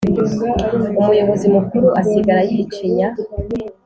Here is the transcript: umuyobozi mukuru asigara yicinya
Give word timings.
umuyobozi 0.99 1.45
mukuru 1.55 1.87
asigara 2.01 2.41
yicinya 2.49 3.07